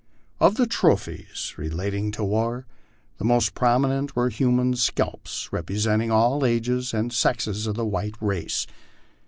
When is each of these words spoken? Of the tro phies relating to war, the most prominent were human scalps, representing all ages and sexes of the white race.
Of 0.39 0.55
the 0.55 0.65
tro 0.65 0.95
phies 0.95 1.55
relating 1.59 2.09
to 2.13 2.23
war, 2.23 2.65
the 3.19 3.23
most 3.23 3.53
prominent 3.53 4.15
were 4.15 4.29
human 4.29 4.75
scalps, 4.75 5.53
representing 5.53 6.09
all 6.09 6.43
ages 6.43 6.91
and 6.91 7.13
sexes 7.13 7.67
of 7.67 7.75
the 7.75 7.85
white 7.85 8.15
race. 8.19 8.65